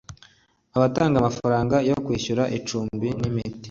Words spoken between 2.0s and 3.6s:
kwishyura icumbi nimiti